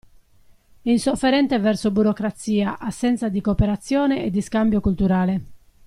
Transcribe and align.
È 0.81 0.89
insofferente 0.89 1.59
verso 1.59 1.91
burocrazia, 1.91 2.79
assenza 2.79 3.29
di 3.29 3.39
cooperazione 3.39 4.23
e 4.23 4.31
di 4.31 4.41
scambio 4.41 4.81
culturale. 4.81 5.41